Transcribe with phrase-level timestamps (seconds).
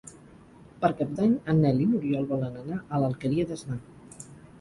[0.85, 3.79] Per Cap d'Any en Nel i n'Oriol volen anar a l'Alqueria d'Asnar.